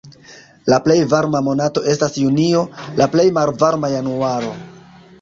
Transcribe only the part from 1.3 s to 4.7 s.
monato estas junio, la plej malvarma januaro.